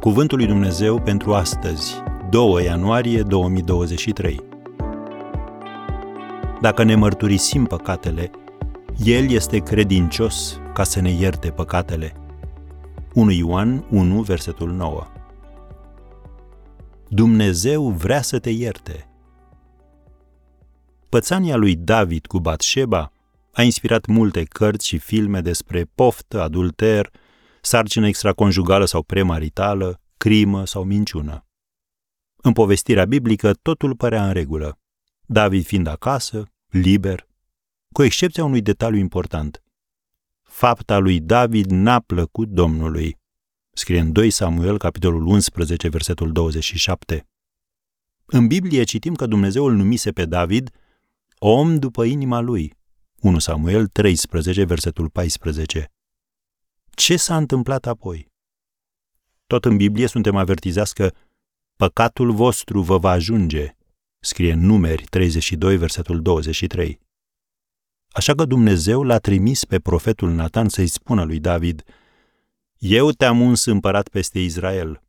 Cuvântul 0.00 0.38
lui 0.38 0.46
Dumnezeu 0.46 1.00
pentru 1.00 1.34
astăzi, 1.34 1.94
2 2.30 2.64
ianuarie 2.64 3.22
2023. 3.22 4.40
Dacă 6.60 6.82
ne 6.82 6.94
mărturisim 6.94 7.64
păcatele, 7.64 8.30
El 9.04 9.30
este 9.30 9.58
credincios 9.58 10.60
ca 10.74 10.84
să 10.84 11.00
ne 11.00 11.10
ierte 11.10 11.50
păcatele. 11.50 12.12
1 13.14 13.30
Ioan 13.30 13.84
1, 13.90 14.20
versetul 14.20 14.72
9. 14.72 15.06
Dumnezeu 17.08 17.88
vrea 17.88 18.22
să 18.22 18.38
te 18.38 18.50
ierte. 18.50 19.08
Pățania 21.08 21.56
lui 21.56 21.76
David 21.76 22.26
cu 22.26 22.38
Batșeba 22.38 23.12
a 23.52 23.62
inspirat 23.62 24.06
multe 24.06 24.42
cărți 24.42 24.86
și 24.86 24.98
filme 24.98 25.40
despre 25.40 25.90
poftă, 25.94 26.42
adulter, 26.42 27.10
sarcină 27.66 28.06
extraconjugală 28.06 28.84
sau 28.84 29.02
premaritală, 29.02 30.00
crimă 30.16 30.66
sau 30.66 30.84
minciună. 30.84 31.46
În 32.36 32.52
povestirea 32.52 33.04
biblică 33.04 33.52
totul 33.52 33.96
părea 33.96 34.26
în 34.26 34.32
regulă. 34.32 34.78
David 35.24 35.64
fiind 35.64 35.86
acasă, 35.86 36.44
liber, 36.68 37.26
cu 37.92 38.02
excepția 38.02 38.44
unui 38.44 38.60
detaliu 38.60 38.98
important. 38.98 39.62
Fapta 40.42 40.98
lui 40.98 41.20
David 41.20 41.70
n-a 41.70 42.00
plăcut 42.00 42.48
Domnului. 42.48 43.18
Scrie 43.72 44.00
în 44.00 44.12
2 44.12 44.30
Samuel, 44.30 44.78
capitolul 44.78 45.26
11, 45.26 45.88
versetul 45.88 46.32
27. 46.32 47.28
În 48.26 48.46
Biblie 48.46 48.82
citim 48.84 49.14
că 49.14 49.26
Dumnezeu 49.26 49.64
îl 49.64 49.74
numise 49.74 50.12
pe 50.12 50.24
David 50.24 50.70
om 51.38 51.78
după 51.78 52.04
inima 52.04 52.40
lui. 52.40 52.74
1 53.20 53.38
Samuel 53.38 53.86
13, 53.86 54.64
versetul 54.64 55.10
14. 55.10 55.90
Ce 56.96 57.16
s-a 57.16 57.36
întâmplat 57.36 57.86
apoi? 57.86 58.32
Tot 59.46 59.64
în 59.64 59.76
Biblie 59.76 60.06
suntem 60.06 60.36
avertizați 60.36 60.94
că 60.94 61.12
păcatul 61.76 62.32
vostru 62.32 62.82
vă 62.82 62.98
va 62.98 63.10
ajunge, 63.10 63.76
scrie 64.18 64.52
în 64.52 64.60
numeri 64.60 65.04
32, 65.04 65.76
versetul 65.76 66.22
23. 66.22 67.00
Așa 68.08 68.34
că 68.34 68.44
Dumnezeu 68.44 69.02
l-a 69.02 69.18
trimis 69.18 69.64
pe 69.64 69.78
profetul 69.78 70.30
Natan 70.30 70.68
să-i 70.68 70.86
spună 70.86 71.24
lui 71.24 71.40
David, 71.40 71.82
Eu 72.78 73.10
te-am 73.10 73.40
uns 73.40 73.64
împărat 73.64 74.08
peste 74.08 74.38
Israel. 74.38 75.02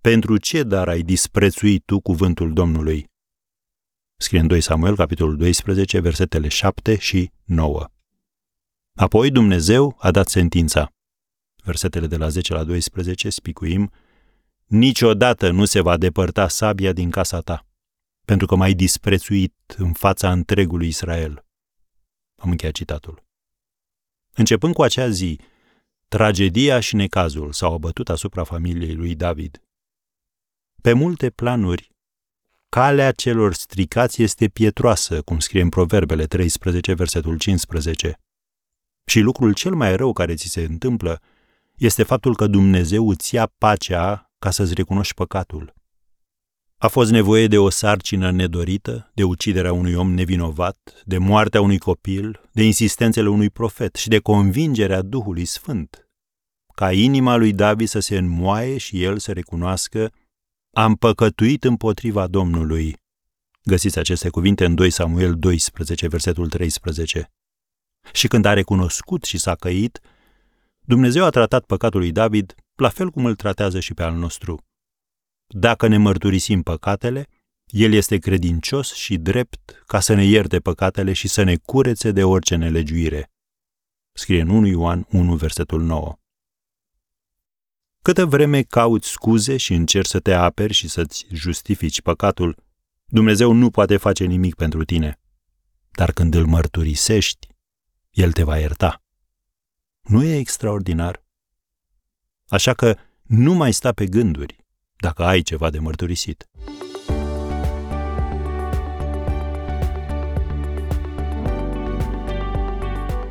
Pentru 0.00 0.36
ce 0.36 0.62
dar 0.62 0.88
ai 0.88 1.02
disprețuit 1.02 1.84
tu 1.84 2.00
cuvântul 2.00 2.52
Domnului? 2.52 3.10
Scrie 4.16 4.40
în 4.40 4.46
2 4.46 4.60
Samuel, 4.60 4.96
capitolul 4.96 5.36
12, 5.36 6.00
versetele 6.00 6.48
7 6.48 6.98
și 6.98 7.30
9. 7.44 7.86
Apoi 8.94 9.30
Dumnezeu 9.30 9.96
a 9.98 10.10
dat 10.10 10.28
sentința 10.28 10.90
versetele 11.66 12.06
de 12.06 12.16
la 12.16 12.28
10 12.28 12.52
la 12.52 12.64
12, 12.64 13.30
spicuim, 13.30 13.92
Niciodată 14.66 15.50
nu 15.50 15.64
se 15.64 15.80
va 15.80 15.96
depărta 15.96 16.48
sabia 16.48 16.92
din 16.92 17.10
casa 17.10 17.40
ta, 17.40 17.66
pentru 18.24 18.46
că 18.46 18.54
m-ai 18.54 18.74
disprețuit 18.74 19.54
în 19.76 19.92
fața 19.92 20.32
întregului 20.32 20.86
Israel. 20.86 21.44
Am 22.36 22.50
încheiat 22.50 22.74
citatul. 22.74 23.24
Începând 24.34 24.74
cu 24.74 24.82
acea 24.82 25.08
zi, 25.08 25.40
tragedia 26.08 26.80
și 26.80 26.94
necazul 26.94 27.52
s-au 27.52 27.74
abătut 27.74 28.08
asupra 28.08 28.44
familiei 28.44 28.94
lui 28.94 29.14
David. 29.14 29.62
Pe 30.82 30.92
multe 30.92 31.30
planuri, 31.30 31.90
calea 32.68 33.12
celor 33.12 33.54
stricați 33.54 34.22
este 34.22 34.48
pietroasă, 34.48 35.22
cum 35.22 35.38
scrie 35.38 35.62
în 35.62 35.68
Proverbele 35.68 36.26
13, 36.26 36.94
versetul 36.94 37.38
15. 37.38 38.18
Și 39.04 39.20
lucrul 39.20 39.54
cel 39.54 39.74
mai 39.74 39.96
rău 39.96 40.12
care 40.12 40.34
ți 40.34 40.48
se 40.48 40.62
întâmplă 40.62 41.22
este 41.76 42.02
faptul 42.02 42.36
că 42.36 42.46
Dumnezeu 42.46 43.08
îți 43.08 43.34
ia 43.34 43.52
pacea 43.58 44.30
ca 44.38 44.50
să-ți 44.50 44.74
recunoști 44.74 45.14
păcatul. 45.14 45.74
A 46.78 46.88
fost 46.88 47.10
nevoie 47.10 47.46
de 47.46 47.58
o 47.58 47.70
sarcină 47.70 48.30
nedorită, 48.30 49.10
de 49.14 49.22
uciderea 49.22 49.72
unui 49.72 49.94
om 49.94 50.12
nevinovat, 50.14 51.02
de 51.04 51.18
moartea 51.18 51.60
unui 51.60 51.78
copil, 51.78 52.40
de 52.52 52.62
insistențele 52.62 53.28
unui 53.28 53.50
profet 53.50 53.94
și 53.94 54.08
de 54.08 54.18
convingerea 54.18 55.02
Duhului 55.02 55.44
Sfânt, 55.44 56.08
ca 56.74 56.92
inima 56.92 57.36
lui 57.36 57.52
David 57.52 57.88
să 57.88 57.98
se 57.98 58.16
înmoaie 58.16 58.78
și 58.78 59.02
el 59.02 59.18
să 59.18 59.32
recunoască 59.32 60.12
am 60.72 60.94
păcătuit 60.94 61.64
împotriva 61.64 62.26
Domnului. 62.26 62.96
Găsiți 63.62 63.98
aceste 63.98 64.28
cuvinte 64.28 64.64
în 64.64 64.74
2 64.74 64.90
Samuel 64.90 65.34
12, 65.34 66.08
versetul 66.08 66.48
13. 66.48 67.32
Și 68.12 68.28
când 68.28 68.44
a 68.44 68.52
recunoscut 68.52 69.24
și 69.24 69.38
s-a 69.38 69.54
căit, 69.54 70.00
Dumnezeu 70.88 71.24
a 71.24 71.30
tratat 71.30 71.64
păcatul 71.64 72.00
lui 72.00 72.12
David 72.12 72.54
la 72.74 72.88
fel 72.88 73.10
cum 73.10 73.24
îl 73.24 73.34
tratează 73.34 73.80
și 73.80 73.94
pe 73.94 74.02
al 74.02 74.14
nostru. 74.14 74.64
Dacă 75.46 75.86
ne 75.86 75.96
mărturisim 75.96 76.62
păcatele, 76.62 77.26
El 77.66 77.92
este 77.92 78.18
credincios 78.18 78.92
și 78.92 79.16
drept 79.16 79.82
ca 79.86 80.00
să 80.00 80.14
ne 80.14 80.24
ierte 80.24 80.58
păcatele 80.58 81.12
și 81.12 81.28
să 81.28 81.42
ne 81.42 81.56
curețe 81.56 82.10
de 82.10 82.24
orice 82.24 82.56
nelegiuire. 82.56 83.30
Scrie 84.12 84.40
în 84.40 84.48
1 84.48 84.66
Ioan 84.66 85.06
1, 85.10 85.36
versetul 85.36 85.82
9. 85.82 86.18
Câtă 88.02 88.26
vreme 88.26 88.62
cauți 88.62 89.08
scuze 89.08 89.56
și 89.56 89.74
încerci 89.74 90.08
să 90.08 90.20
te 90.20 90.32
aperi 90.32 90.72
și 90.72 90.88
să-ți 90.88 91.26
justifici 91.30 92.02
păcatul, 92.02 92.56
Dumnezeu 93.04 93.52
nu 93.52 93.70
poate 93.70 93.96
face 93.96 94.24
nimic 94.24 94.54
pentru 94.54 94.84
tine. 94.84 95.20
Dar 95.90 96.12
când 96.12 96.34
îl 96.34 96.46
mărturisești, 96.46 97.48
El 98.10 98.32
te 98.32 98.42
va 98.42 98.58
ierta. 98.58 99.05
Nu 100.06 100.24
e 100.24 100.36
extraordinar? 100.36 101.24
Așa 102.48 102.74
că 102.74 102.96
nu 103.22 103.54
mai 103.54 103.72
sta 103.72 103.92
pe 103.92 104.06
gânduri 104.06 104.64
dacă 104.96 105.22
ai 105.22 105.42
ceva 105.42 105.70
de 105.70 105.78
mărturisit. 105.78 106.48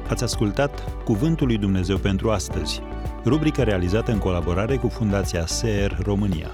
Ați 0.08 0.24
ascultat 0.24 1.04
Cuvântul 1.04 1.48
lui 1.48 1.58
Dumnezeu 1.58 1.98
pentru 1.98 2.32
astăzi, 2.32 2.82
rubrica 3.26 3.64
realizată 3.64 4.12
în 4.12 4.20
colaborare 4.20 4.78
cu 4.78 4.88
Fundația 4.88 5.46
SER 5.46 5.98
România. 6.02 6.52